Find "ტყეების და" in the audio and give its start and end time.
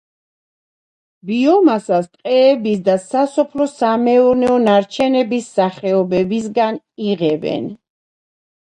2.13-2.95